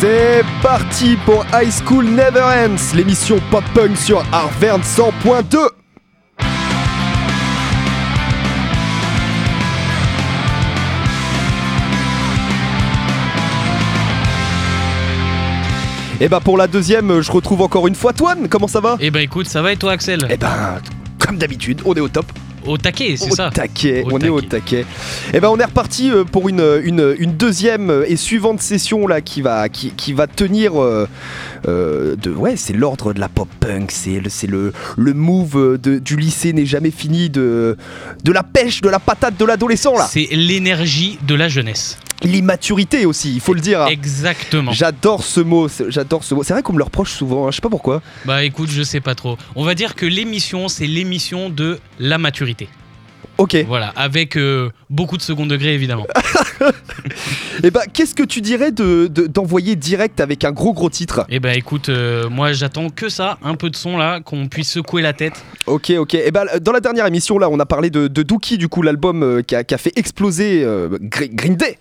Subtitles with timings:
[0.00, 5.58] C'est parti pour High School Never Ends, l'émission pop punk sur Arverne 100.2.
[16.22, 18.48] Et bah pour la deuxième, je retrouve encore une fois Toine.
[18.48, 18.96] Comment ça va?
[19.00, 20.26] Eh bah écoute, ça va et toi Axel?
[20.30, 20.80] Eh ben,
[21.18, 22.24] comme d'habitude, on est au top.
[22.66, 24.84] Au taquet, c'est Au ça taquet, Au on est au taquet.
[25.32, 29.20] Et ben on est reparti euh, pour une, une, une deuxième et suivante session là
[29.20, 31.08] qui va, qui, qui va tenir euh,
[31.68, 35.98] euh, de ouais c'est l'ordre de la pop punk, c'est le, le, le move de-
[35.98, 37.76] du lycée n'est jamais fini de,
[38.24, 40.06] de la pêche, de la patate de l'adolescent là.
[40.10, 41.98] C'est l'énergie de la jeunesse.
[42.22, 43.86] L'immaturité aussi, il faut le dire.
[43.88, 44.72] Exactement.
[44.72, 46.42] J'adore ce mot, c'est- j'adore ce mot.
[46.42, 48.02] C'est vrai qu'on me le reproche souvent, hein, je sais pas pourquoi.
[48.26, 49.38] Bah écoute, je sais pas trop.
[49.56, 52.79] On va dire que l'émission, c'est l'émission de la maturité sécurité.
[53.40, 53.56] Ok.
[53.66, 56.06] Voilà, avec euh, beaucoup de second degré évidemment.
[57.64, 61.24] Et bah qu'est-ce que tu dirais de, de- d'envoyer direct avec un gros gros titre?
[61.28, 64.70] Eh bah écoute, euh, moi j'attends que ça, un peu de son là, qu'on puisse
[64.70, 65.42] secouer la tête.
[65.66, 66.14] Ok, ok.
[66.14, 68.82] Et ben dans la dernière émission là, on a parlé de, de Dookie, du coup
[68.82, 71.78] l'album euh, qui, a, qui a fait exploser euh, Gre- Green Day.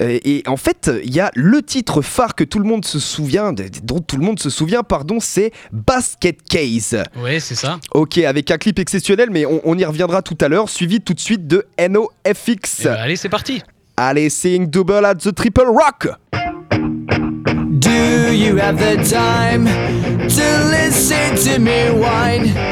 [0.00, 2.98] Euh, et en fait, il y a le titre phare que tout le monde se
[2.98, 6.96] souvient, de- dont tout le monde se souvient, pardon, c'est Basket Case.
[7.22, 7.78] Ouais, c'est ça.
[7.94, 11.14] Ok, avec un clip exceptionnel, mais on, on y reviendra tout à l'heure, suivi tout
[11.14, 12.80] de suite de NoFX.
[12.80, 13.62] Eh bah, allez, c'est parti.
[13.96, 16.08] Allez, Seeing Double at the Triple Rock.
[17.78, 22.71] Do you have the time to listen to me whine?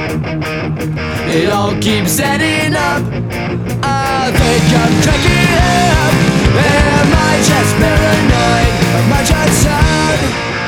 [1.33, 3.01] It all keeps adding up.
[3.81, 5.55] I think I'm cracking
[6.03, 6.13] up.
[6.59, 8.73] Am I just paranoid?
[8.99, 10.60] Am I just sad?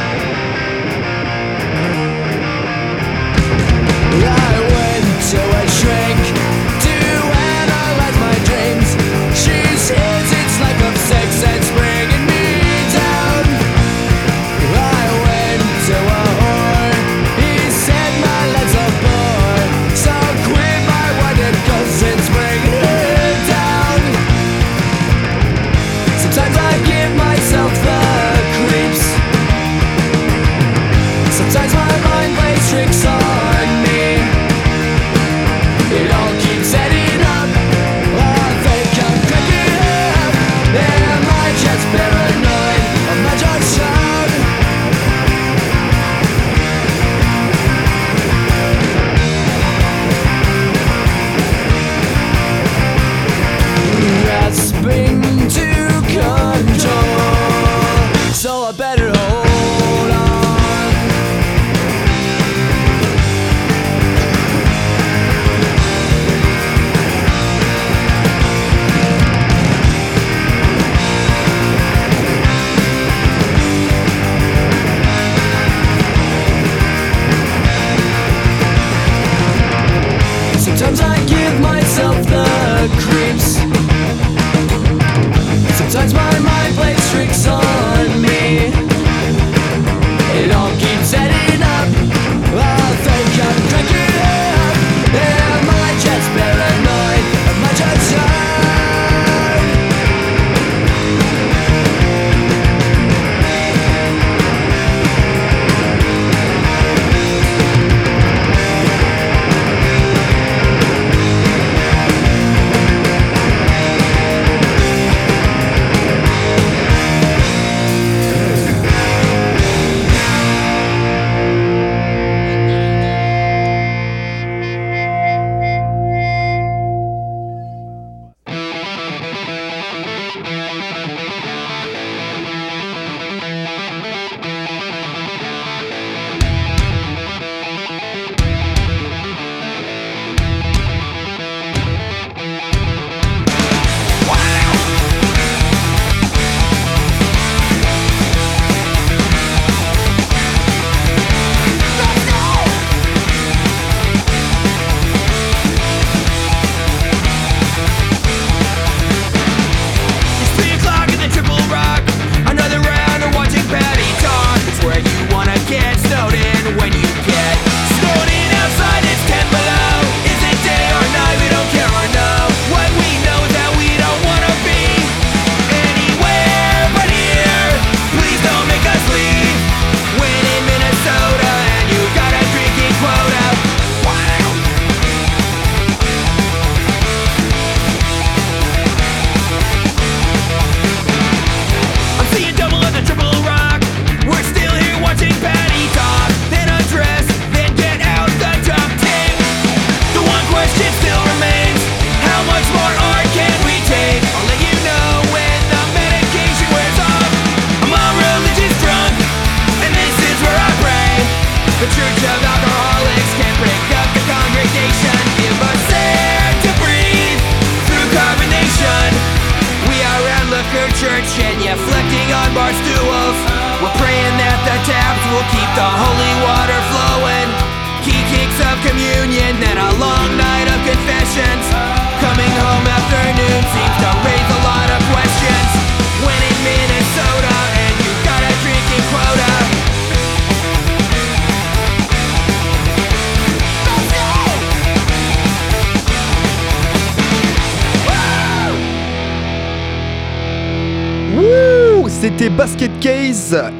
[253.03, 253.72] Case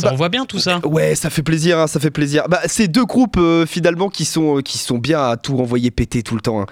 [0.00, 0.80] ça bah, envoie bien tout ça.
[0.84, 2.44] Ouais, ça fait plaisir, hein, ça fait plaisir.
[2.48, 5.90] Bah, c'est deux groupes euh, finalement qui sont, euh, qui sont bien à tout envoyer
[5.90, 6.64] péter tout le temps.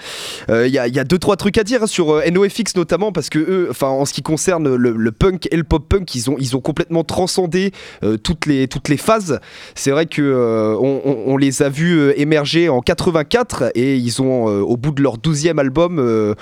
[0.48, 3.12] Il y, a, y a deux trois trucs à dire hein, sur euh, NoFX notamment
[3.12, 6.14] parce que eux, enfin en ce qui concerne le, le punk et le pop punk,
[6.14, 7.72] ils ont, ils ont complètement transcendé
[8.02, 9.40] euh, toutes les, toutes les phases.
[9.74, 13.96] C'est vrai que euh, on, on- on les a vus euh, émerger en 84 et
[13.96, 16.34] ils ont euh, au bout de leur 12e album euh,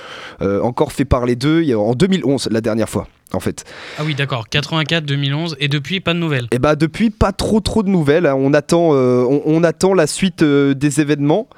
[0.43, 3.65] euh, encore fait parler d'eux y en 2011 la dernière fois en fait.
[3.99, 4.49] Ah oui, d'accord.
[4.49, 6.47] 84, 2011 et depuis pas de nouvelles.
[6.53, 8.27] Et bah depuis pas trop trop de nouvelles.
[8.27, 8.35] hein.
[8.39, 11.49] On attend, euh, on, on attend la suite euh, des événements.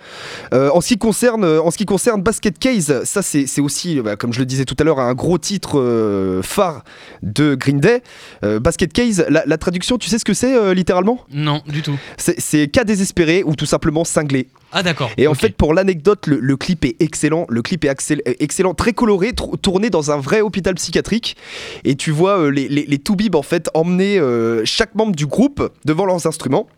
[0.54, 4.16] Euh, en ce qui concerne, en ce qui concerne Basket Case, ça c'est aussi, bah,
[4.16, 6.84] comme je le disais tout à l'heure, un gros titre phare
[7.22, 8.02] de Green Day.
[8.42, 11.24] Basket Case, la, la traduction, tu sais ce que c'est littéralement?
[11.30, 11.98] Non, du tout.
[12.16, 14.48] C'est cas désespéré ou tout simplement cinglé.
[14.72, 15.10] Ah d'accord.
[15.16, 17.46] Et en fait, pour l'anecdote, le, le clip est excellent.
[17.48, 21.36] Le clip est accel- euh, excellent, très coloré, tourné dans un vrai hôpital psychiatrique.
[21.84, 23.00] Et tu vois euh, les, les, les
[23.34, 26.68] en fait emmener euh, chaque membre du groupe devant leurs instruments.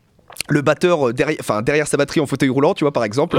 [0.49, 3.37] Le batteur derrière, enfin, derrière sa batterie en fauteuil roulant, tu vois, par exemple.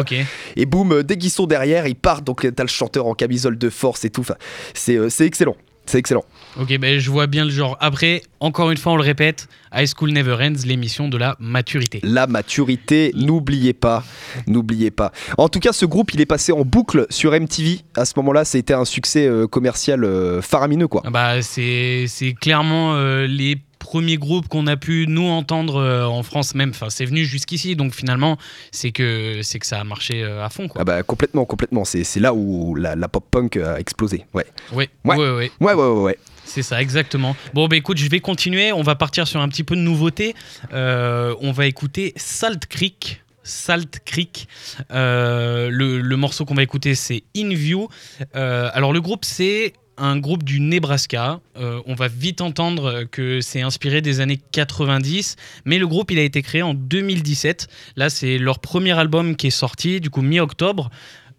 [0.56, 2.26] Et boum, dès qu'ils sont derrière, ils partent.
[2.26, 4.22] Donc t'as le chanteur en camisole de force et tout.
[4.22, 4.36] Enfin,
[4.74, 5.56] c'est excellent.
[5.86, 6.24] C'est excellent.
[6.60, 7.78] Ok, ben je vois bien le genre.
[7.80, 12.02] Après, encore une fois, on le répète, High School Never Ends, l'émission de la maturité.
[12.04, 14.04] La maturité, n'oubliez pas,
[14.48, 15.14] n'oubliez pas.
[15.38, 17.80] En tout cas, ce groupe, il est passé en boucle sur MTV.
[17.96, 21.04] À ce moment-là, ça a été un succès euh, commercial euh, faramineux, quoi.
[21.06, 23.58] Ah Bah, c'est c'est clairement euh, les
[23.92, 26.70] premiers groupes qu'on a pu nous entendre euh, en France même.
[26.70, 28.38] Enfin, c'est venu jusqu'ici, donc finalement,
[28.72, 30.80] c'est que c'est que ça a marché euh, à fond, quoi.
[30.82, 31.84] Ah bah complètement, complètement.
[31.84, 34.26] C'est c'est là où la, la pop punk a explosé.
[34.34, 34.46] Ouais.
[34.72, 35.18] Ouais, Ouais.
[35.18, 35.52] ouais, ouais.
[35.60, 36.18] Ouais, ouais, ouais, ouais.
[36.46, 37.36] C'est ça, exactement.
[37.54, 38.72] Bon, bah écoute, je vais continuer.
[38.72, 40.36] On va partir sur un petit peu de nouveauté.
[40.72, 43.22] Euh, on va écouter Salt Creek.
[43.44, 44.48] Salt Creek.
[44.92, 47.90] Euh, le, le morceau qu'on va écouter, c'est In View.
[48.36, 51.40] Euh, alors, le groupe, c'est un groupe du Nebraska.
[51.58, 56.20] Euh, on va vite entendre que c'est inspiré des années 90, mais le groupe, il
[56.20, 57.68] a été créé en 2017.
[57.96, 60.90] Là, c'est leur premier album qui est sorti, du coup, mi-octobre.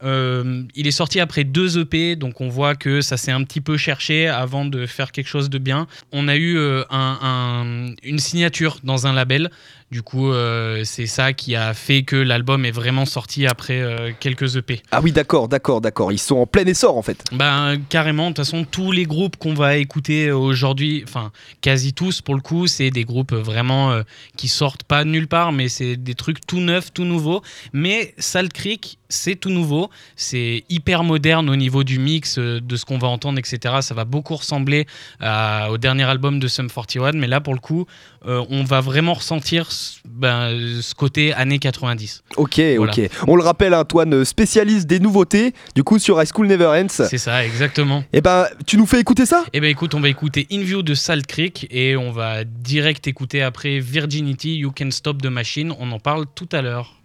[0.04, 3.61] Euh, il est sorti après deux EP, donc on voit que ça s'est un petit
[3.61, 5.87] peu cherché avant de faire quelque chose de bien.
[6.11, 9.50] On a eu euh, un- un- une signature dans un label,
[9.92, 14.11] du coup euh, c'est ça qui a fait que l'album est vraiment sorti après euh,
[14.18, 14.80] quelques EP.
[14.90, 16.11] Ah oui, d'accord, d'accord, d'accord.
[16.11, 17.22] Ils sont en plein essor en fait.
[17.30, 21.30] Ben carrément, de toute façon tous les groupes qu'on va écouter aujourd'hui, enfin
[21.61, 24.02] quasi tous pour le coup, c'est des groupes vraiment euh,
[24.37, 27.42] qui sortent pas nulle part, mais c'est des trucs tout neufs, tout nouveaux.
[27.75, 32.76] Mais Salt Creek, c'est tout nouveau, c'est hyper moderne au niveau du mix, euh, de
[32.76, 33.76] ce qu'on va entendre, etc.
[33.81, 34.87] Ça va beaucoup ressembler
[35.21, 37.87] à- au dernier album de Sum 41, mais là pour le coup,
[38.26, 42.23] euh, on va vraiment ressentir ce- ben, ce côté années 90.
[42.37, 42.92] Ok, Voilà.
[42.92, 43.11] ok.
[43.28, 46.88] On le rappelle, Antoine, spécialiste des nouveautés, du coup sur High School Never Ends.
[46.88, 48.04] C'est ça, exactement.
[48.12, 49.45] Et ben, tu nous fais écouter ça?
[49.52, 53.07] Eh ben écoute, on va écouter In View de Salt Creek et on va direct
[53.07, 55.73] écouter après Virginity, You Can Stop the Machine.
[55.78, 57.01] On en parle tout à l'heure.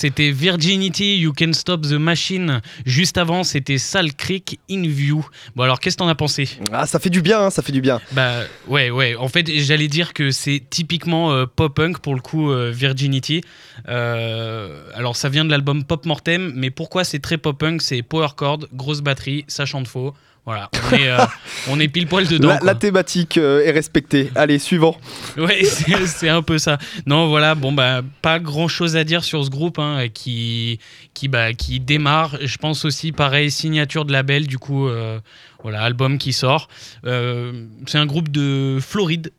[0.00, 2.62] C'était Virginity, You Can Stop the Machine.
[2.86, 5.26] Juste avant, c'était Sal Creek in View.
[5.54, 6.48] Bon alors, qu'est-ce que t'en as pensé?
[6.72, 8.00] Ah, ça fait du bien, hein, ça fait du bien.
[8.12, 9.14] Bah ouais, ouais.
[9.16, 13.42] En fait, j'allais dire que c'est typiquement euh, pop-punk pour le coup, euh, Virginity.
[13.90, 18.28] Euh, alors, ça vient de l'album Pop Mortem, mais pourquoi c'est très pop-punk C'est power
[18.34, 20.14] chord, grosse batterie, ça chante faux.
[20.50, 21.18] Voilà, on est, euh,
[21.68, 22.58] on est pile poil dedans.
[22.60, 24.32] La, thématique euh, est respectée.
[24.34, 24.96] Allez, suivant.
[25.36, 25.62] Ouais,
[26.06, 26.76] c'est un peu ça.
[27.06, 30.80] Non, voilà, bon, bah, pas grand chose à dire sur ce groupe hein, qui,
[31.14, 32.36] qui, bah, qui démarre.
[32.40, 35.20] Je pense aussi, pareil, signature de label, du coup, euh,
[35.62, 36.66] voilà, album qui sort.
[37.04, 39.30] C'est un groupe de Floride.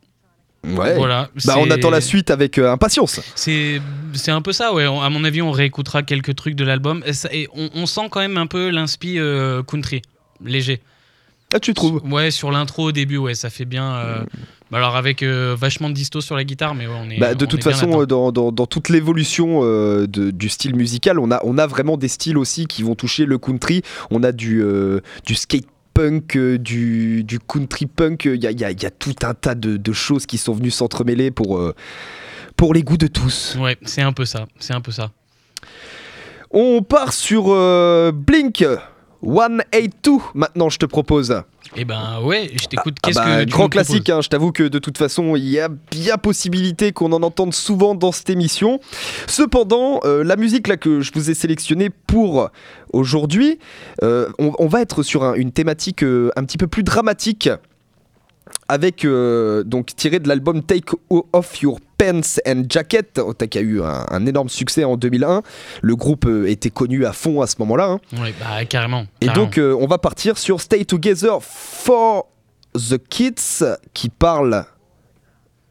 [0.63, 0.95] Ouais.
[0.95, 1.29] Voilà.
[1.45, 3.19] Bah, on attend la suite avec euh, impatience.
[3.35, 3.81] C'est
[4.27, 4.87] un peu ça, ouais.
[4.87, 7.03] On- À mon avis, on réécoutera quelques trucs de l'album.
[7.31, 10.01] Et, on, on sent quand même un peu l'inspi euh, country,
[10.43, 10.81] léger.
[11.53, 13.93] Ah, tu trouves Ouais, sur l'intro au début, ouais, ça fait bien.
[13.95, 14.23] euh,
[14.71, 17.17] bah alors avec euh, vachement de disto sur la guitare, mais ouais, on est.
[17.19, 20.75] Bah, de on toute est façon, euh, dans, dans- dans toute l'évolution euh, du style
[20.75, 23.81] musical, on a, on a vraiment des styles aussi qui vont toucher le country.
[24.11, 24.63] On a du,
[25.25, 28.23] du skate punk, euh, du, du country punk.
[28.23, 30.53] Il y y a- il y a tout un tas de, de choses qui sont
[30.53, 31.75] venues s'entremêler pour, euh,
[32.55, 33.57] pour les goûts de tous.
[33.59, 34.45] Ouais, c'est un peu ça.
[34.57, 35.11] C'est un peu ça.
[36.49, 37.43] On part sur
[38.13, 38.63] Blink
[39.23, 41.43] 182 maintenant, je te propose.
[41.75, 42.95] Et ben ouais, je t'écoute.
[43.01, 45.47] Ah Qu'est-ce bah, que tu grand classique, hein, je t'avoue que de toute façon, il
[45.47, 48.79] y a bien possibilité qu'on en entende souvent dans cette émission.
[49.27, 52.49] Cependant, euh, la musique là que je vous ai sélectionnée pour
[52.93, 53.59] aujourd'hui,
[54.03, 57.49] euh, on, on va être sur un- une thématique euh, un petit peu plus dramatique.
[58.67, 63.81] Avec euh, donc tiré de l'album Take Off Your Pants and Jacket, qui a eu
[63.81, 65.41] un, un énorme succès en 2001.
[65.81, 67.85] Le groupe euh, était connu à fond à ce moment-là.
[67.85, 67.99] hein.
[68.21, 69.05] Ouais, bah carrément.
[69.19, 72.27] Et donc, euh, on va partir sur Stay Together for
[72.73, 74.63] the Kids, qui parle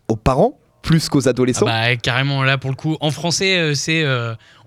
[0.08, 1.66] aux parents plus qu'aux Ah adolescents.
[1.66, 2.96] bah carrément là pour le coup.
[3.00, 4.04] En français, c'est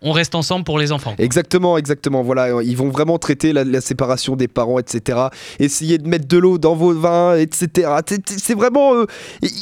[0.04, 1.16] on reste ensemble pour les enfants.
[1.18, 2.22] Exactement, exactement.
[2.24, 5.18] Voilà, ils vont vraiment traiter la, la séparation des parents, etc.
[5.60, 7.90] Essayer de mettre de l'eau dans vos vins, etc.
[8.38, 9.06] C'est- vraiment, euh,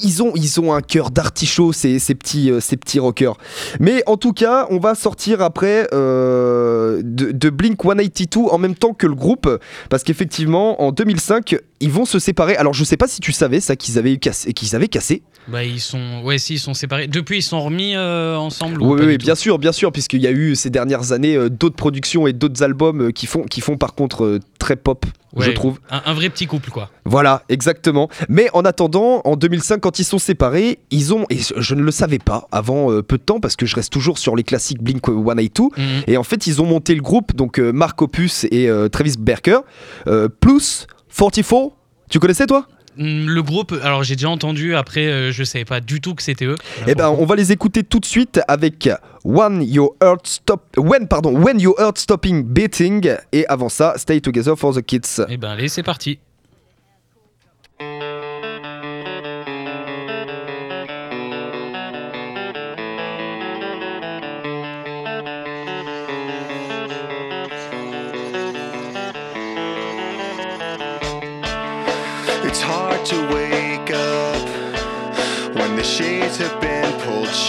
[0.04, 3.38] ils ont, ils ont un cœur d'artichaut ces, ces petits, euh, ces petits rockers.
[3.80, 8.76] Mais en tout cas, on va sortir après euh, de, de Blink 182 en même
[8.76, 9.50] temps que le groupe,
[9.90, 12.56] parce qu'effectivement, en 2005, ils vont se séparer.
[12.56, 15.24] Alors je sais pas si tu savais ça qu'ils avaient cassé, qu'ils avaient cassé.
[15.48, 16.22] Bah, ils sont.
[16.24, 17.08] Ouais, si, ils sont séparés.
[17.08, 20.56] Depuis, ils sont remis ensemble ou Oui, bien sûr, bien sûr, puisqu'il y a eu
[20.56, 23.94] ces dernières années euh, d'autres productions et d'autres albums euh, qui font, qui font par
[23.94, 25.06] contre euh, très pop,
[25.38, 25.80] je trouve.
[25.90, 26.90] Un, un vrai petit couple, quoi.
[27.06, 28.10] Voilà, exactement.
[28.30, 31.92] Mais en attendant, en 2005, quand ils sont séparés, ils ont, et je ne le
[31.92, 34.82] savais pas avant euh, peu de temps, parce que je reste toujours sur les classiques
[34.84, 36.04] Blink 182, Mhm.
[36.08, 39.16] et en fait, ils ont monté le groupe, donc euh, Mark Opus et euh, Travis
[39.18, 39.60] Barker,
[40.08, 40.86] euh, plus
[41.18, 41.72] 44.
[42.10, 42.68] Tu connaissais toi?
[42.98, 46.46] Le groupe, alors j'ai déjà entendu, après euh, je savais pas du tout que c'était
[46.46, 46.56] eux.
[46.88, 48.90] Eh ben, on va les écouter tout de suite avec
[49.24, 54.20] When Your Heart Stop, When pardon, When Your Heart Stopping Beating, et avant ça, Stay
[54.22, 55.24] Together for the Kids.
[55.30, 56.20] Eh ben allez, c'est parti.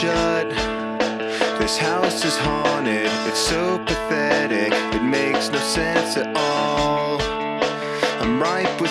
[0.03, 0.49] Shut.
[1.61, 7.23] This house is haunted, it's so pathetic, it makes no sense at all.
[8.21, 8.91] I'm ripe with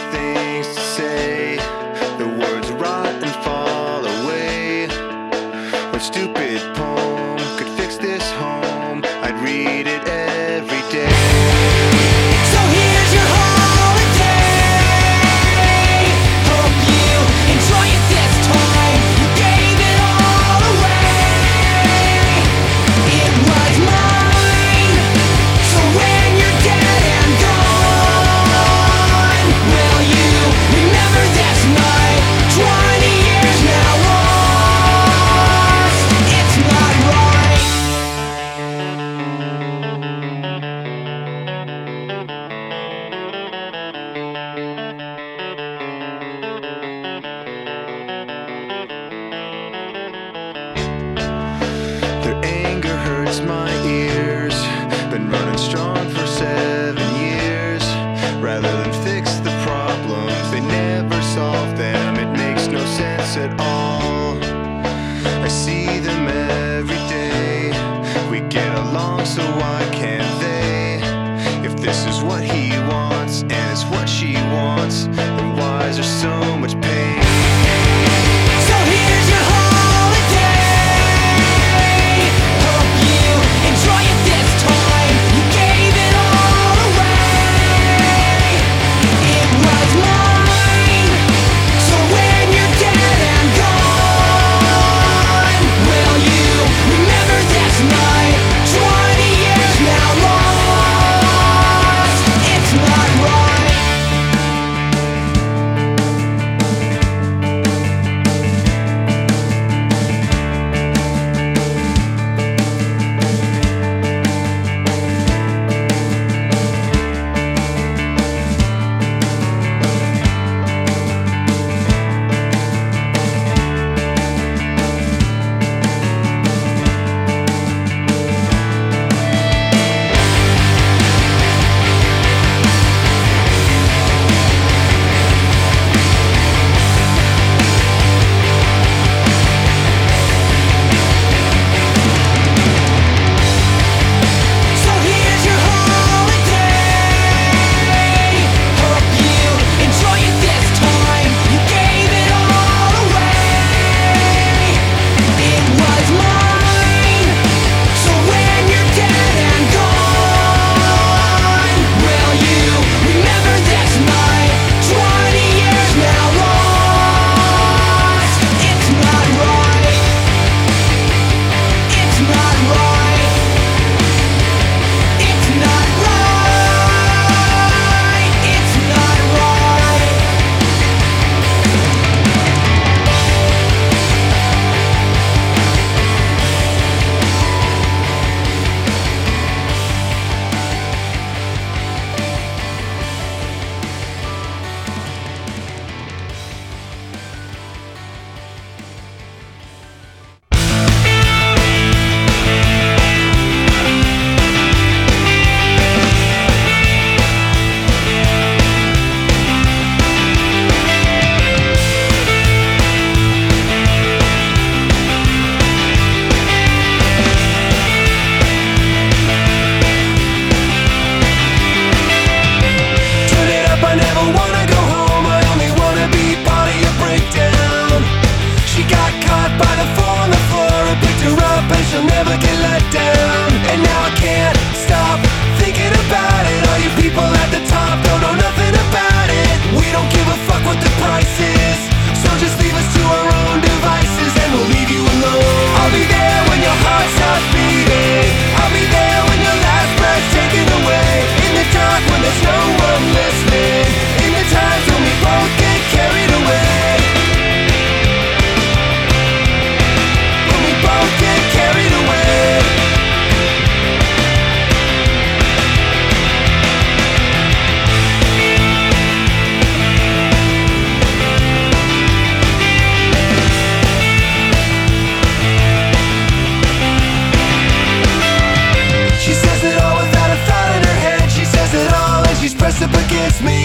[283.32, 283.64] miss me.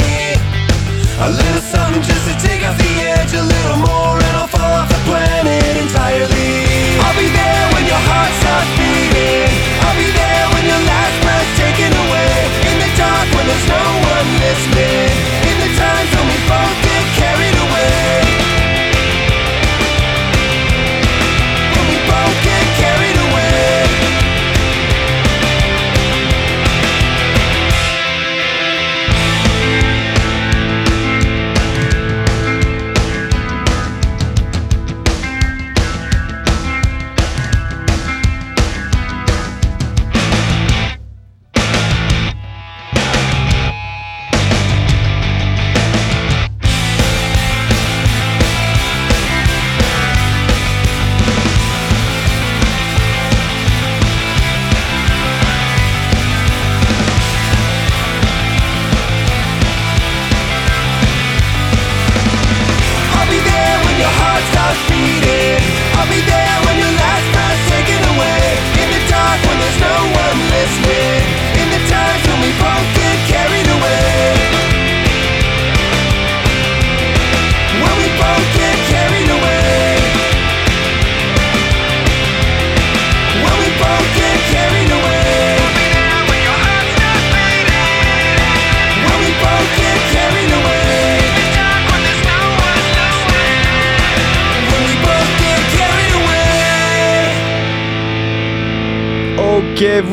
[1.19, 2.46] A little something just to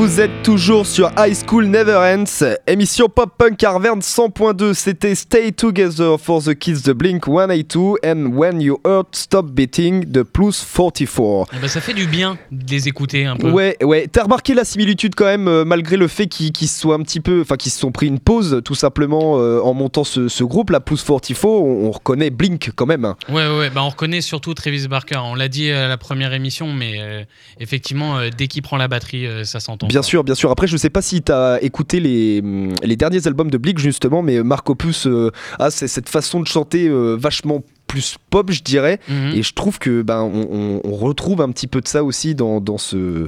[0.03, 4.73] vous êtes toujours sur High School Never Ends, émission Pop Punk Arverne 100.2.
[4.73, 10.03] C'était Stay Together for the Kids de Blink 182 and When You Hurt Stop Beating
[10.03, 11.51] de Plus 44.
[11.53, 13.49] Eh ben, ça fait du bien de les écouter un peu.
[13.49, 14.07] Ouais, ouais.
[14.11, 17.21] T'as remarqué la similitude quand même, euh, malgré le fait qu'ils se soient un petit
[17.21, 20.43] peu, enfin qu'ils se sont pris une pause, tout simplement euh, en montant ce, ce
[20.43, 21.45] groupe, la Plus 44.
[21.45, 23.05] On, on reconnaît Blink quand même.
[23.05, 23.15] hein.
[23.29, 23.69] Ouais, ouais.
[23.69, 25.19] Bah, on reconnaît surtout Travis Barker.
[25.23, 27.23] On l'a dit à la première émission, mais euh,
[27.61, 29.87] effectivement, euh, dès qu'il prend la batterie, euh, ça s'entend.
[29.93, 30.49] Bien sûr, bien sûr.
[30.49, 34.23] Après, je sais pas si t'as écouté les, hum, les derniers albums de Blink justement,
[34.23, 35.29] mais Marc Opus euh,
[35.60, 38.99] a cette façon de chanter euh, vachement plus pop, je dirais.
[39.08, 39.34] Mhm.
[39.36, 42.34] Et je trouve que ben on, on- on retrouve un petit peu de ça aussi
[42.34, 43.27] dans, dans ce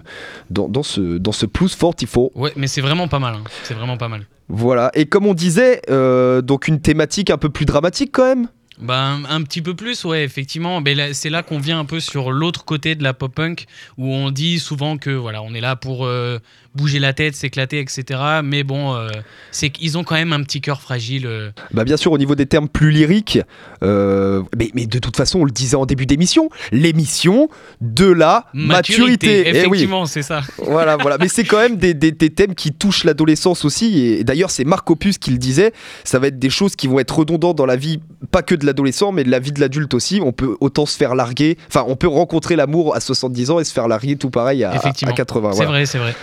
[0.50, 2.32] dans, dans ce dans ce Plus 44.
[2.36, 3.36] Ouais, mais c'est vraiment pas mal.
[3.36, 3.44] hein.
[3.64, 4.26] C'est vraiment pas mal.
[4.50, 4.90] Voilà.
[4.96, 8.48] Et comme on disait, euh, donc une thématique un peu plus dramatique quand même.
[8.80, 10.82] Bah, un, petit peu plus, ouais, effectivement.
[10.82, 13.66] Mais c'est là qu'on vient un peu sur l'autre côté de la pop punk,
[13.98, 16.40] où on dit souvent que voilà, on est là pour euh,
[16.76, 18.20] bouger la tête, s'éclater, etc.
[18.44, 19.08] Mais bon, euh,
[19.52, 21.26] c'est qu'ils ont quand même un petit cœur fragile.
[21.26, 21.50] euh.
[21.74, 23.40] Bah bien sûr au niveau des termes plus lyriques,
[23.84, 27.50] euh, mais, mais de toute façon on le disait en début d'émission, l'émission
[27.82, 29.44] de la maturité.
[29.48, 29.58] Eh oui.
[29.58, 30.42] Effectivement, c'est ça.
[30.58, 31.18] Voilà, voilà.
[31.20, 34.00] Mais c'est quand même des, des- des thèmes qui touchent l'adolescence aussi.
[34.00, 35.74] Et d'ailleurs, c'est Marc Opus qui le disait.
[36.04, 38.00] Ça va être des choses qui vont être redondantes dans la vie,
[38.32, 40.20] pas que de l'adolescent, mais de la vie de l'adulte aussi.
[40.24, 41.58] On peut autant se faire larguer.
[41.68, 44.72] Enfin, on peut rencontrer l'amour à 70 ans et se faire larguer tout pareil à,
[44.72, 45.14] à Effectivement.
[45.14, 45.52] 80.
[45.52, 45.72] C'est voilà.
[45.72, 46.16] vrai, c'est vrai.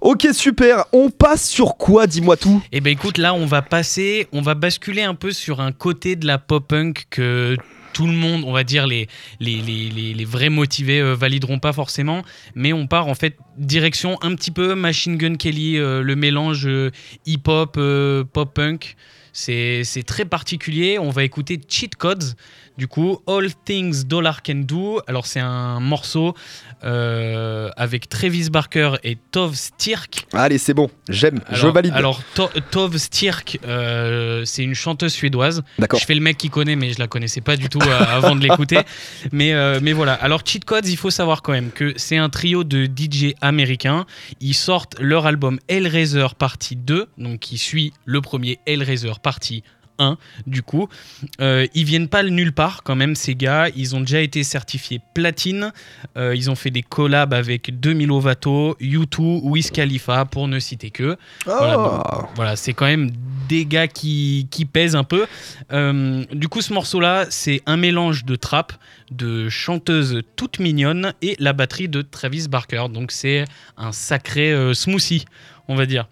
[0.00, 0.86] Ok, super.
[0.92, 2.62] On passe sur quoi Dis-moi tout?
[2.72, 6.16] Eh ben écoute, là on va passer, on va basculer un peu sur un côté
[6.16, 7.56] de la pop punk que
[7.92, 9.08] tout le monde, on va dire les,
[9.40, 12.22] les, les, les, vrais motivés euh, valideront pas forcément,
[12.54, 16.66] mais on part en fait direction un petit peu Machine Gun Kelly, euh, le mélange
[16.66, 16.90] euh,
[17.26, 17.78] hip-hop,
[18.32, 18.96] pop-punk.
[19.32, 20.98] C'est très particulier.
[20.98, 22.34] On va écouter Cheat Codes.
[22.80, 25.02] Du coup, All Things Dollar Can Do.
[25.06, 26.34] Alors, c'est un morceau
[26.82, 30.26] euh, avec Travis Barker et Tove Stirk.
[30.32, 30.88] Allez, c'est bon.
[31.06, 31.40] J'aime.
[31.52, 31.92] Je valide.
[31.94, 35.62] Alors, To- Tove Stirk, euh, c'est une chanteuse suédoise.
[35.78, 36.00] D'accord.
[36.00, 38.34] Je fais le mec qui connaît, mais je la connaissais pas du tout euh, avant
[38.34, 38.78] de l'écouter.
[39.30, 40.14] Mais, euh, mais voilà.
[40.14, 44.06] Alors, Cheat Codes, il faut savoir quand même que c'est un trio de DJ américains.
[44.40, 49.64] Ils sortent leur album Hellraiser Partie 2, donc qui suit le premier Hellraiser Partie
[50.00, 50.88] 1, du coup.
[51.40, 53.68] Euh, ils viennent pas de nulle part quand même, ces gars.
[53.76, 55.72] Ils ont déjà été certifiés platine.
[56.16, 60.90] Euh, ils ont fait des collabs avec Demi Lovato, U2, Wiz Khalifa, pour ne citer
[60.90, 61.16] que.
[61.44, 62.18] Voilà, Ah.
[62.22, 63.10] donc, voilà, c'est quand même
[63.48, 65.26] des gars qui, qui pèsent un peu.
[65.72, 68.72] Euh, du coup, ce morceau-là, c'est un mélange de trap,
[69.10, 72.86] de chanteuse toute mignonne et la batterie de Travis Barker.
[72.92, 73.44] Donc, c'est
[73.76, 75.24] un sacré smoothie,
[75.68, 76.06] on va dire.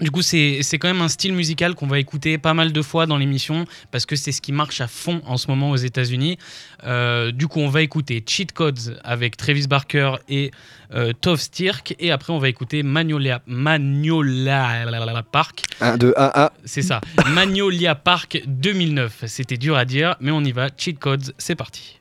[0.00, 3.06] Du coup, c'est quand même un style musical qu'on va écouter pas mal de fois
[3.06, 6.38] dans l'émission parce que c'est ce qui marche à fond en ce moment aux États-Unis.
[6.84, 10.52] Euh, du coup, on va écouter Cheat Codes avec Travis Barker et
[10.94, 15.62] euh, Tove Stirk et après on va écouter Magnolia, Magnolia Park.
[15.80, 16.50] 1, 2, 1, 1.
[16.64, 19.24] C'est ça, Magnolia Park 2009.
[19.26, 20.68] C'était dur à dire, mais on y va.
[20.76, 21.98] Cheat Codes, c'est parti.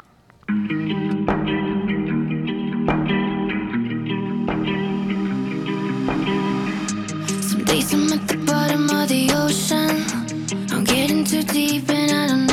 [7.67, 10.05] Days I'm at the bottom of the ocean.
[10.71, 12.46] I'm getting too deep and I don't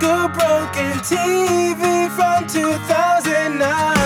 [0.00, 3.97] like a broken TV from 2009.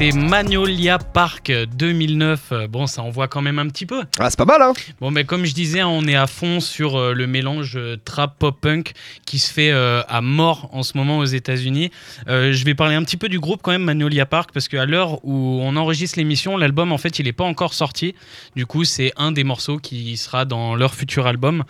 [0.00, 2.52] C'était Magnolia Park 2009.
[2.52, 4.04] Euh, Bon, ça envoie quand même un petit peu.
[4.18, 6.96] Ah, c'est pas mal, hein Bon, mais comme je disais, on est à fond sur
[6.96, 8.92] euh, le mélange euh, trap pop punk
[9.26, 11.90] qui se fait à mort en ce moment aux États-Unis.
[12.26, 15.22] Je vais parler un petit peu du groupe quand même, Magnolia Park, parce qu'à l'heure
[15.24, 18.14] où on enregistre l'émission, l'album en fait il n'est pas encore sorti.
[18.56, 21.64] Du coup, c'est un des morceaux qui sera dans leur futur album.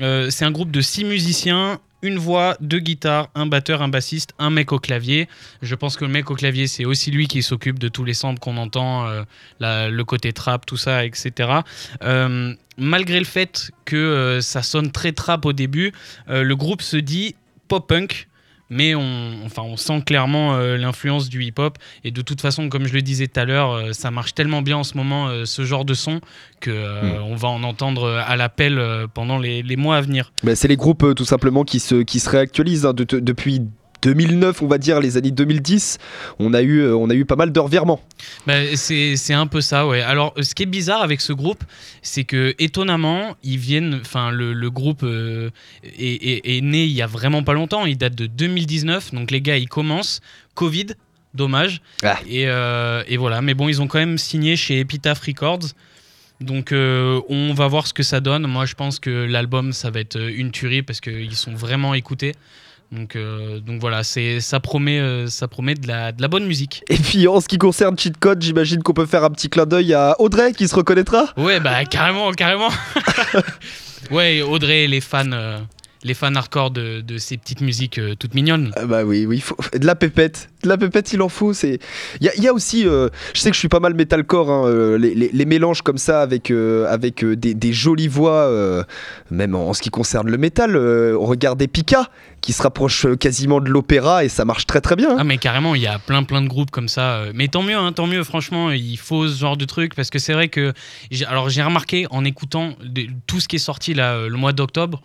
[0.00, 1.78] Euh, c'est un groupe de six musiciens.
[2.04, 5.26] Une voix, deux guitares, un batteur, un bassiste, un mec au clavier.
[5.62, 8.12] Je pense que le mec au clavier, c'est aussi lui qui s'occupe de tous les
[8.12, 9.24] samples qu'on entend, euh,
[9.88, 11.60] le côté trap, tout ça, etc.
[12.02, 15.94] Euh, malgré le fait que euh, ça sonne très trap au début,
[16.28, 17.36] le groupe se dit
[17.68, 18.28] pop-punk.
[18.70, 21.78] Mais on, enfin, on sent clairement euh, l'influence du hip-hop.
[22.02, 24.62] Et de toute façon, comme je le disais tout à l'heure, euh, ça marche tellement
[24.62, 26.20] bien en ce moment, euh, ce genre de son,
[26.60, 26.70] que
[27.22, 28.80] on va en entendre à l'appel
[29.12, 30.32] pendant les, les mois à venir.
[30.42, 33.60] Bah, C'est les groupes tout simplement qui se, qui se réactualisent hein, de- de- depuis
[34.04, 35.98] 2009, on va dire, les années 2010.
[36.38, 38.00] On a eu, euh, on a eu pas mal de revirements.
[38.46, 40.02] Bah, c'est c'est un peu ça, ouais.
[40.02, 41.64] Alors, euh, ce qui est bizarre avec ce groupe,
[42.02, 43.98] c'est que étonnamment, ils viennent.
[44.02, 45.50] Enfin, le, le groupe euh,
[45.82, 47.86] est, est- est né il y a vraiment pas longtemps.
[47.86, 49.12] Il date de 2019.
[49.14, 50.20] Donc, les gars, ils commencent.
[50.54, 50.86] Covid,
[51.32, 51.80] dommage.
[52.02, 52.18] Ah.
[52.28, 53.40] Et, euh, et voilà.
[53.42, 55.68] Mais bon, ils ont quand même signé chez Epitaph Records.
[56.40, 58.46] Donc, euh, on va voir ce que ça donne.
[58.46, 62.32] Moi, je pense que l'album, ça va être une tuerie parce qu'ils sont vraiment écoutés.
[62.94, 66.46] Donc, euh, donc voilà, c'est ça promet, euh, ça promet de la, de la bonne
[66.46, 66.84] musique.
[66.88, 69.66] Et puis en ce qui concerne Cheat Code, j'imagine qu'on peut faire un petit clin
[69.66, 71.26] d'œil à Audrey qui se reconnaîtra.
[71.36, 72.68] Ouais, bah carrément, carrément.
[74.12, 75.58] ouais, Audrey, les fans, euh,
[76.04, 78.70] les fans hardcore de, de ces petites musiques toutes mignonnes.
[78.76, 79.56] Ah bah oui, oui, faut...
[79.76, 80.50] de la pépette.
[80.64, 81.52] La pépette, il en faut.
[81.52, 81.78] C'est.
[82.20, 84.98] Il y, a- aussi, euh, je sais que je suis pas mal metalcore, hein, euh,
[84.98, 88.50] les, mélanges comme ça avec euh, avec des, jolies voix,
[89.30, 90.76] même en, ce qui concerne le métal.
[90.76, 92.08] regardez Pika,
[92.40, 95.16] qui se rapproche quasiment de l'opéra et ça marche très très bien.
[95.18, 97.24] Ah mais carrément, il y a plein plein de groupes comme ça.
[97.34, 98.22] Mais tant mieux, hein, tant mieux.
[98.24, 100.72] Franchement, il faut ce genre de truc parce que c'est vrai que,
[101.26, 102.74] alors j'ai remarqué en écoutant
[103.26, 105.02] tout ce qui est sorti là le mois d'octobre,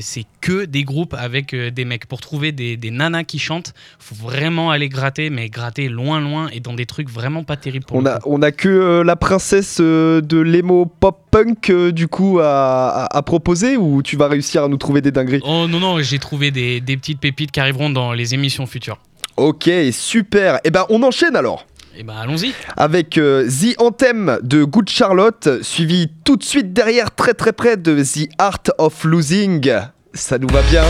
[0.00, 2.06] c'est que des groupes avec des mecs.
[2.06, 6.48] Pour trouver des, des nanas qui chantent, faut vraiment aller gratter, mais gratter loin loin
[6.52, 9.16] et dans des trucs vraiment pas terribles pour On a, on a que euh, la
[9.16, 14.16] princesse euh, de l'emo pop punk euh, du coup à, à- à proposer ou tu
[14.16, 15.40] vas réussir à nous trouver des dingueries?
[15.44, 18.98] Oh non non, j'ai trouvé des, des petites pépites qui arriveront dans les émissions futures.
[19.36, 20.60] Ok, super.
[20.64, 21.64] Et ben on enchaîne alors.
[21.96, 22.52] Et bah allons-y.
[22.76, 27.76] avec euh, The Anthem de Good Charlotte, suivi tout de suite derrière, très très près
[27.76, 29.70] de The Art of Losing.
[30.14, 30.84] Ça nous va bien.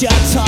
[0.00, 0.47] Do what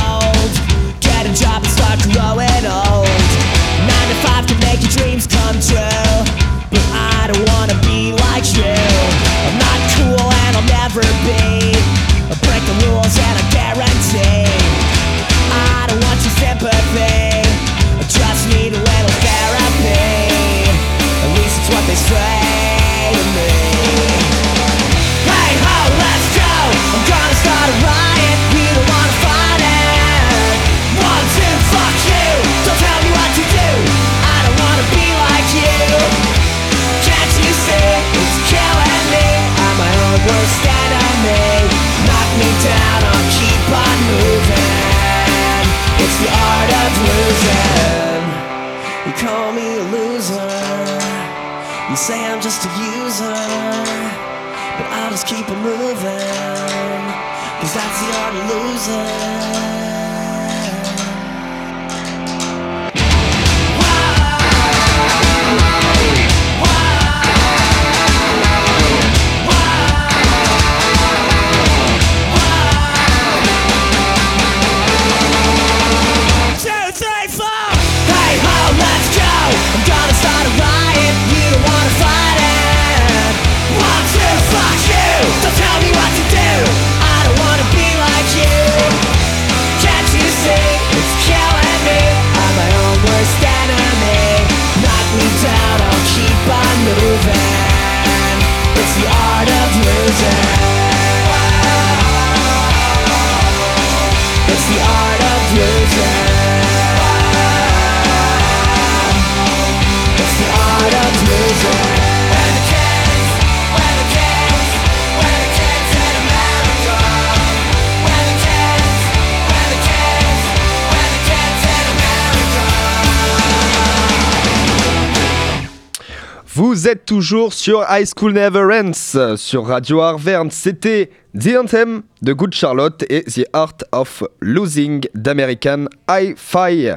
[126.73, 130.53] Vous êtes toujours sur High School Never Ends sur Radio Arverne.
[130.53, 136.93] C'était The Anthem de Good Charlotte et The Art of Losing d'American Hi-Fi.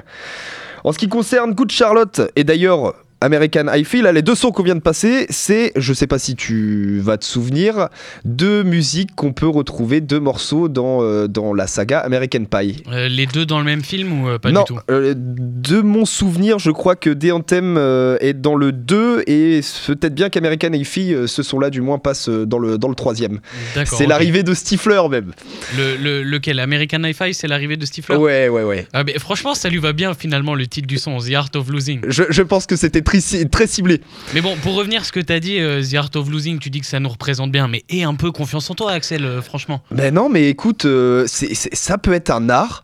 [0.84, 2.94] En ce qui concerne Good Charlotte et d'ailleurs
[3.24, 6.36] American Hi-Fi, là les deux sons qu'on vient de passer, c'est, je sais pas si
[6.36, 7.88] tu vas te souvenir,
[8.26, 12.84] deux musiques qu'on peut retrouver, deux morceaux dans, euh, dans la saga American Pie.
[12.92, 16.06] Euh, les deux dans le même film ou euh, pas non, du tout de mon
[16.06, 17.78] souvenir, je crois que The Anthem
[18.20, 22.30] est dans le 2 et peut-être bien qu'American Hi-Fi, euh, ce son-là du moins passe
[22.30, 23.40] dans le, dans le troisième.
[23.76, 23.98] D'accord.
[23.98, 24.10] C'est ok.
[24.10, 25.32] l'arrivée de Stifler même.
[25.78, 26.60] Le, le- lequel?
[26.60, 28.16] American Hi-Fi, c'est l'arrivée de Stifler?
[28.18, 28.88] Ouais, ouais, ouais.
[28.94, 31.70] Ah, mais franchement, ça lui va bien finalement le titre du son, The Art of
[31.70, 32.02] Losing.
[32.08, 33.13] Je, je pense que c'était très,
[33.50, 34.02] très ciblé.
[34.34, 36.70] Mais bon, pour revenir à ce que t'as dit, euh, The Art of Losing, tu
[36.70, 39.42] dis que ça nous représente bien, mais aie un peu confiance en toi, Axel, euh,
[39.42, 39.82] franchement.
[39.92, 42.84] Mais non, mais écoute, euh, c'est- c'est- ça peut être un art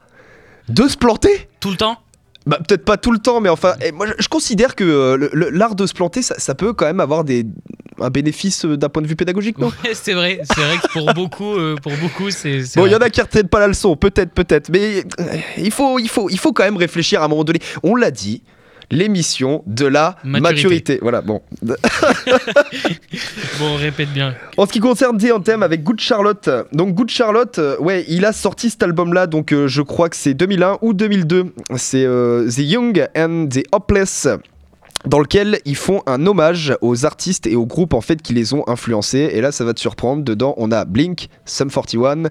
[0.68, 1.50] de se planter.
[1.60, 1.98] Tout le temps?
[2.46, 5.18] Bah, peut-être pas tout le temps, mais enfin, eh, moi je, je considère que euh,
[5.18, 7.46] le- le- l'art de se planter, ça, ça peut quand même avoir des,
[8.00, 9.68] un bénéfice euh, d'un point de vue pédagogique, non?
[9.84, 12.64] Ouais, c'est vrai, c'est vrai que pour beaucoup, euh, pour beaucoup, c'est.
[12.64, 15.04] c'est Bon, il y en a qui retiennent pas la leçon, peut-être, peut-être, mais
[15.58, 17.60] il faut, il, faut, il faut quand même réfléchir à un moment donné.
[17.84, 18.42] On l'a dit,
[18.92, 20.42] l'émission de la Maturité.
[20.42, 21.00] maturité.
[21.02, 21.42] Voilà, bon.
[23.60, 24.36] Bon, répète bien.
[24.58, 28.26] En ce qui concerne The Anthem avec Good Charlotte, donc Good Charlotte, euh, ouais, il
[28.26, 31.54] a sorti cet album-là, donc euh, je crois que c'est 2001 ou 2002.
[31.76, 34.28] C'est euh, The Young and the Hopeless.
[35.06, 38.54] Dans lequel ils font un hommage aux artistes et aux groupes en fait qui les
[38.54, 39.30] ont influencés.
[39.34, 40.24] Et là, ça va te surprendre.
[40.24, 42.24] Dedans, on a Blink, Sum 41,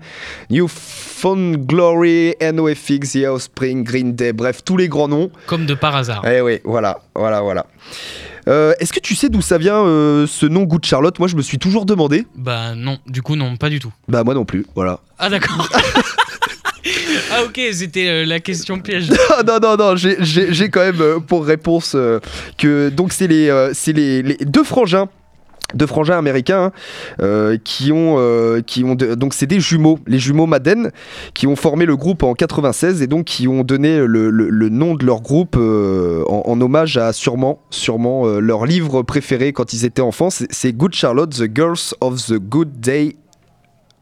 [0.51, 5.31] New Found Glory, NoFX, The Offspring, Green Day, bref, tous les grands noms.
[5.47, 6.23] Comme de par hasard.
[6.27, 7.67] Eh oui, voilà, voilà, voilà.
[8.49, 11.19] Euh, Est-ce que tu sais d'où ça vient euh, ce nom Good Charlotte?
[11.19, 12.27] Moi, je me suis toujours demandé.
[12.37, 13.93] Bah non, du coup non, pas du tout.
[14.09, 15.01] Bah moi non plus, voilà.
[15.19, 15.69] Ah d'accord.
[17.39, 19.11] Ah ok, c'était euh, la question piège.
[19.47, 22.19] Non, non, non, j'ai- quand même euh, pour réponse euh,
[22.57, 23.51] que donc c'est les,
[23.95, 25.09] les, les deux frangins.
[25.75, 26.73] Deux frangins américains
[27.21, 28.17] hein, qui ont,
[28.67, 30.91] qui ont de- donc c'est des jumeaux, les jumeaux Madden,
[31.35, 34.69] qui ont formé le groupe en 96 et donc qui ont donné le, le- le
[34.71, 39.85] nom de leur groupe en, en hommage à sûrement, sûrement leur livre préféré quand ils
[39.85, 43.17] étaient enfants, c'est Good Charlotte, The Girls of the Good Day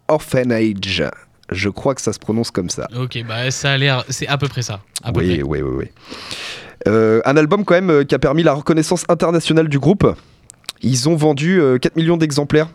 [0.07, 1.03] Orphanage.
[1.51, 2.89] Je crois que ça se prononce comme ça.
[2.97, 4.81] Ok, bah ça a l'air, c'est à peu près ça.
[5.03, 5.43] À peu Oui, près.
[5.43, 5.87] oui, oui, oui.
[6.89, 10.07] Euh, un album quand même euh, qui a permis la reconnaissance internationale du groupe.
[10.83, 12.69] Ils ont vendu euh, 4 millions d'exemplaires.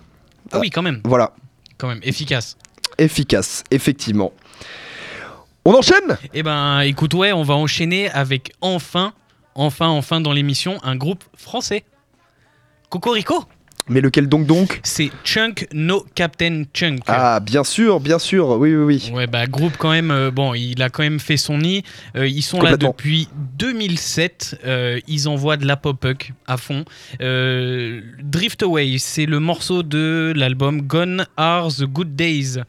[0.51, 1.33] Ah oui, quand même, Voilà,
[1.77, 2.57] quand même, efficace.
[2.97, 4.33] efficace, effectivement.
[5.65, 6.17] On enchaîne?
[6.33, 9.13] Eh ben, écoute, ouais, on va enchaîner avec enfin,
[9.53, 11.83] enfin, enfin dans l'émission, un groupe français.
[12.89, 13.45] Cocorico
[13.91, 17.01] Mais lequel donc donc C'est Chunk No Captain Chunk.
[17.07, 19.11] Ah, bien sûr, bien sûr, oui, oui, oui.
[19.13, 21.83] Ouais, bah, groupe quand même, euh, bon, il a quand même fait son nid.
[22.15, 23.27] Euh, ils sont là depuis
[23.57, 24.61] 2007.
[24.65, 26.85] euh, ils envoient de la pop-punk à fond.
[27.19, 32.59] Drift Away, c'est le morceau de l'album Gone Are the Good Days.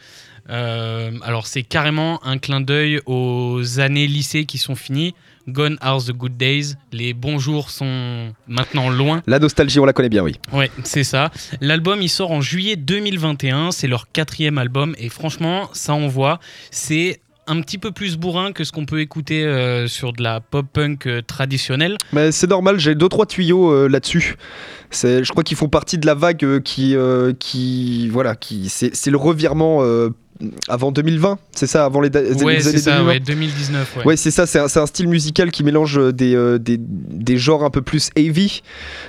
[0.49, 5.15] Alors, c'est carrément un clin d'œil aux années lycée qui sont finies.
[5.49, 6.75] Gone Are the Good Days.
[6.93, 9.23] Les bons jours sont maintenant loin.
[9.27, 10.39] La nostalgie, on la connaît bien, oui.
[10.53, 11.31] Ouais, c'est ça.
[11.61, 13.71] L'album, il sort en juillet 2021.
[13.73, 14.95] C'est leur quatrième album.
[14.99, 16.41] Et franchement, ça envoie.
[16.71, 20.41] C'est un petit peu plus bourrin que ce qu'on peut écouter euh, sur de la
[20.41, 21.97] pop-punk euh, traditionnelle.
[22.13, 24.37] Mais c'est normal, j'ai deux trois tuyaux euh, là-dessus.
[24.91, 26.95] C'est, je crois qu'ils font partie de la vague qui,
[27.39, 29.83] qui, voilà, qui, c'est, c'est le revirement
[30.69, 33.07] avant 2020, c'est ça, avant les, ouais, années ça, 2020.
[33.07, 33.97] ouais, 2019.
[33.97, 34.05] Ouais.
[34.05, 37.65] Ouais, c'est ça, c'est un, style musical qui mélange euh, des, euh, des, des genres
[37.65, 38.63] un peu plus heavy,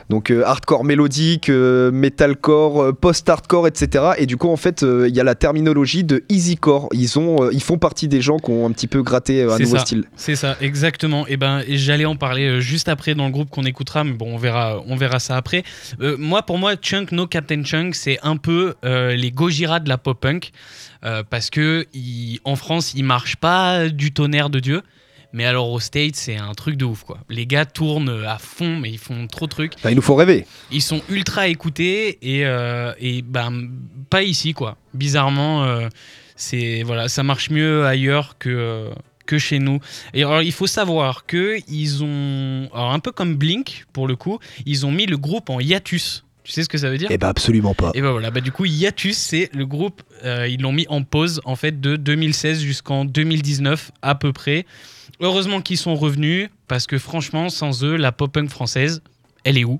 [0.09, 4.11] donc euh, hardcore mélodique, metalcore, post-hardcore, etc.
[4.17, 6.89] Et du coup, en fait, il y a la terminologie de easycore.
[6.93, 9.77] Ils, ont, ils font partie des gens qui ont un petit peu gratté un nouveau
[9.77, 9.85] ça.
[9.85, 10.05] style.
[10.15, 11.27] C'est ça, exactement.
[11.27, 14.33] Et ben, et j'allais en parler juste après dans le groupe qu'on écoutera, mais bon,
[14.33, 15.63] on verra, on verra ça après.
[15.99, 20.19] Moi, pour moi, Chunk No Captain Chunk, c'est un peu les Gojira de la pop
[20.19, 20.51] punk,
[21.03, 24.81] euh, parce que il- en France, ils marchent pas du tonnerre de Dieu.
[25.35, 27.17] Mais alors aux States, c'est un truc de ouf quoi.
[27.27, 29.73] Les gars tournent à fond, mais ils font trop de trucs.
[29.89, 30.45] Il nous faut rêver.
[30.71, 33.67] Ils sont ultra écoutés et, euh, et ben
[34.11, 34.77] pas ici quoi.
[34.93, 35.89] Bizarrement, euh,
[36.35, 38.89] c'est voilà, ça marche mieux ailleurs que euh,
[39.25, 39.79] que chez nous.
[40.13, 44.15] Et alors il faut savoir que ils ont, alors un peu comme Blink pour le
[44.15, 44.37] coup,
[44.67, 46.22] ils ont mis le groupe en hiatus.
[46.43, 47.91] Tu sais ce que ça veut dire Eh ben, absolument pas.
[47.93, 51.03] et ben voilà, bah du coup Hiatus c'est le groupe, euh, ils l'ont mis en
[51.03, 54.65] pause en fait de 2016 jusqu'en 2019 à peu près.
[55.21, 59.01] Heureusement qu'ils sont revenus parce que franchement sans eux la pop punk française,
[59.45, 59.79] elle est où?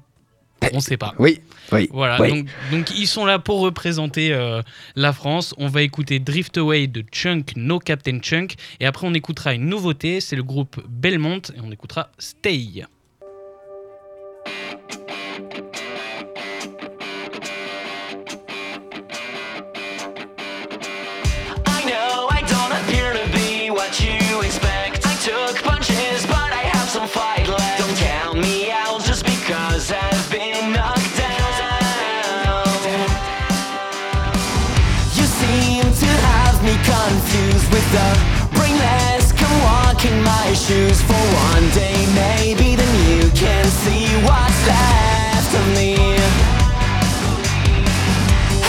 [0.71, 1.13] On sait pas.
[1.19, 1.41] Oui,
[1.73, 1.89] oui.
[1.91, 2.29] Voilà, oui.
[2.29, 4.61] donc, donc ils sont là pour représenter euh,
[4.95, 5.53] la France.
[5.57, 8.55] On va écouter Drift Away de Chunk, No Captain Chunk.
[8.79, 11.41] Et après, on écoutera une nouveauté, c'est le groupe Belmont.
[11.53, 12.85] Et on écoutera Stay.
[37.23, 38.09] Confused with the
[38.57, 39.31] brainless.
[39.31, 45.51] Come walk in my shoes for one day, maybe then you can see what's left
[45.55, 45.95] of me.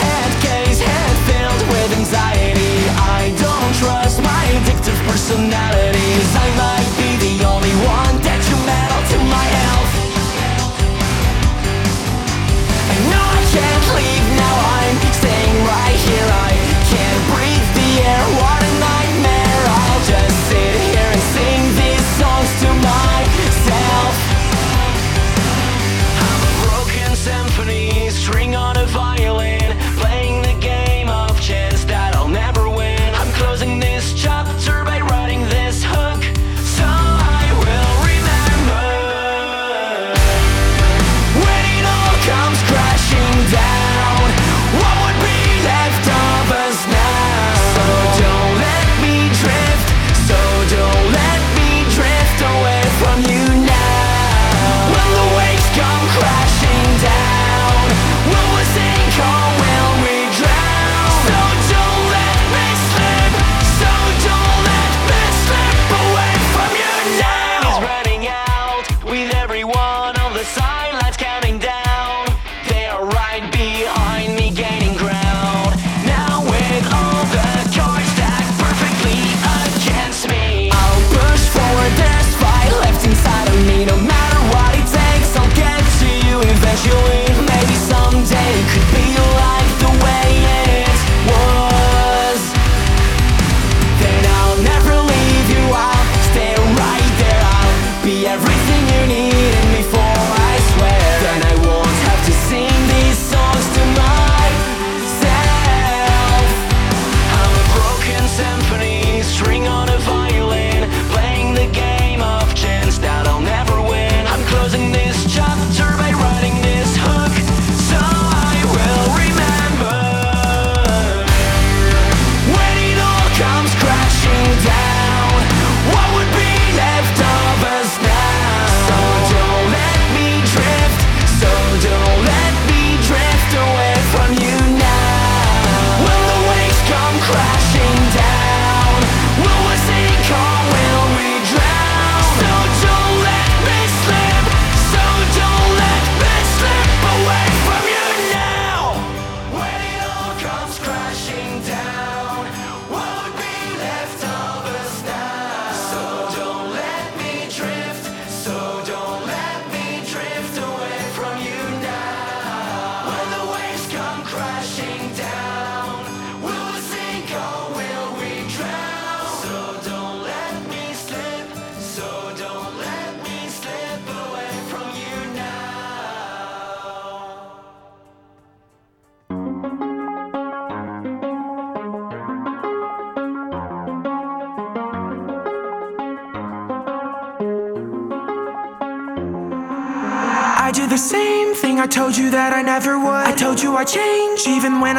[0.03, 2.77] Head case, head filled with anxiety.
[3.19, 6.04] I don't trust my addictive personalities.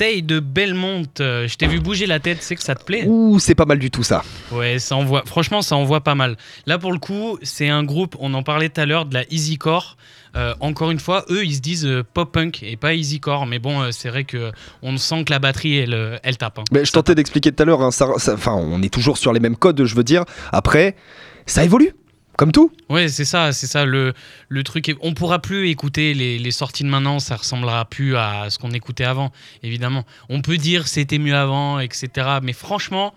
[0.00, 1.02] Stay de Belmont.
[1.20, 3.66] Euh, Je t'ai vu bouger la tête, c'est que ça te plaît Ouh, c'est pas
[3.66, 4.22] mal du tout ça.
[4.50, 5.22] Ouais, ça envoie.
[5.26, 6.38] Franchement, ça envoie pas mal.
[6.64, 9.24] Là, pour le coup, c'est un groupe, on en parlait tout à l'heure, de la
[9.30, 9.98] easycore.
[10.36, 13.44] Euh, encore une fois, eux, ils se disent euh, pop punk et pas easycore.
[13.44, 16.58] Mais bon, euh, c'est vrai que on sent que la batterie, elle, elle tape.
[16.60, 16.64] hein.
[16.72, 19.34] Mais je tentais d'expliquer tout à l'heure, hein, ça- ça- enfin, on est toujours sur
[19.34, 20.24] les mêmes codes, je veux dire.
[20.50, 20.96] Après,
[21.44, 21.92] ça évolue,
[22.40, 22.72] comme tout.
[22.88, 23.84] Ouais, c'est ça, c'est ça.
[23.84, 24.14] Le,
[24.48, 28.16] le truc, est- on pourra plus écouter les, les sorties de maintenant, ça ressemblera plus
[28.16, 29.30] à ce qu'on écoutait avant,
[29.62, 30.04] évidemment.
[30.30, 32.08] On peut dire c'était mieux avant, etc.
[32.42, 33.12] Mais franchement,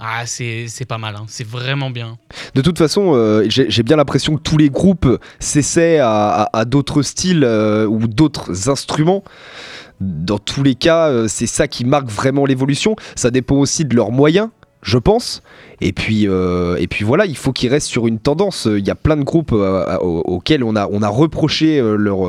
[0.00, 1.26] ah, c'est pas mal, hein.
[1.28, 2.18] c'est vraiment bien.
[2.56, 6.10] De toute façon, euh, j'ai j'ai bien l'impression que tous les groupes s'essaient à,
[6.42, 9.22] à- à d'autres styles euh, ou d'autres instruments.
[10.00, 12.96] Dans tous les cas, euh, c'est ça qui marque vraiment l'évolution.
[13.14, 14.48] Ça dépend aussi de leurs moyens,
[14.82, 15.42] je pense.
[15.80, 18.66] Et puis, euh, et puis voilà, il faut qu'ils restent sur une tendance.
[18.70, 21.96] Il y a plein de groupes euh, au- auxquels on a, on a reproché euh,
[21.96, 22.20] leur,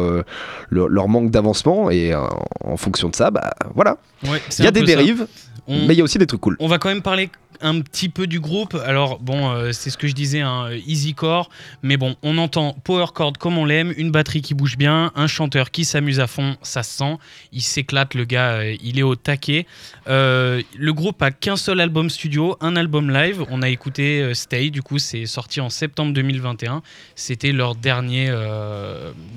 [0.70, 1.90] leur, leur manque d'avancement.
[1.92, 3.98] Et en fonction de ça, bah voilà.
[4.24, 5.28] Ouais, Il y a des dérives,
[5.68, 6.56] On- mais il y a aussi des trucs cool.
[6.60, 7.30] On va quand même parler
[7.62, 8.76] un petit peu du groupe.
[8.86, 11.50] Alors, bon, euh, c'est ce que je disais, hein, easy core.
[11.84, 15.28] Mais bon, on entend power chord comme on l'aime, une batterie qui bouge bien, un
[15.28, 17.18] chanteur qui s'amuse à fond, ça se sent.
[17.52, 19.66] Il s'éclate, le gars, euh, il est au taquet.
[20.08, 23.46] Euh, le groupe a qu'un seul album studio, un album live.
[23.50, 26.82] On a écouté Stay, du coup, c'est sorti en septembre 2021.
[27.16, 28.30] C'était leur dernier,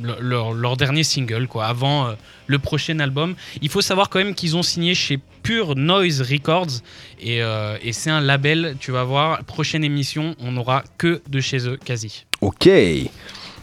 [0.03, 2.15] leur, dernier single, quoi, avant
[2.47, 3.35] le prochain album.
[3.63, 6.81] Il faut savoir quand même qu'ils ont signé chez Pure Noise Records
[7.21, 11.41] et, euh, et c'est un label, tu vas voir, prochaine émission, on n'aura que de
[11.41, 12.25] chez eux, quasi.
[12.41, 12.69] Ok.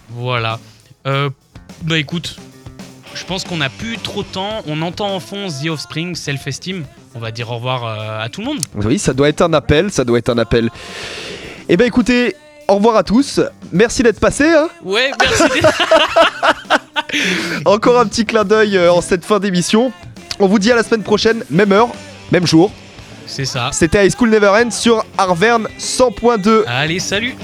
[0.10, 0.60] Voilà.
[1.08, 1.30] Euh,
[1.84, 2.36] bah écoute,
[3.16, 4.62] je pense qu'on n'a plus trop de temps.
[4.68, 6.86] On entend en fond The Offspring, Self Esteem.
[7.16, 8.60] On va dire au revoir euh, à tout le monde.
[8.76, 10.70] Oui, ça doit être un appel, ça doit être un appel.
[11.68, 12.36] Eh ben écoutez,
[12.68, 13.40] au revoir à tous.
[13.72, 14.46] Merci d'être passé.
[14.50, 14.70] hein.
[14.84, 15.44] Ouais, merci.
[17.66, 19.91] Encore un petit clin d'œil euh, en cette fin d'émission.
[20.39, 21.89] On vous dit à la semaine prochaine, même heure,
[22.32, 22.72] même jour.
[23.28, 23.70] c'est ça.
[23.72, 26.64] C'était High School Never End sur Arverne 100.2.
[26.68, 27.36] Allez, salut